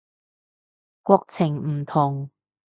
[1.03, 2.31] 國情唔同